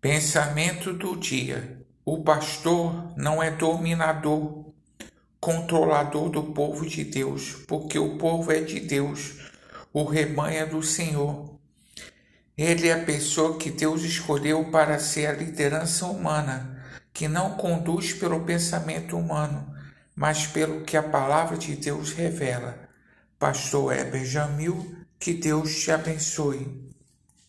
[0.00, 4.66] Pensamento do dia: o pastor não é dominador,
[5.40, 9.50] controlador do povo de Deus, porque o povo é de Deus,
[9.92, 11.58] o rebanho é do Senhor.
[12.56, 16.80] Ele é a pessoa que Deus escolheu para ser a liderança humana,
[17.12, 19.74] que não conduz pelo pensamento humano,
[20.14, 22.88] mas pelo que a palavra de Deus revela.
[23.36, 26.87] Pastor Heber Jamil, que Deus te abençoe.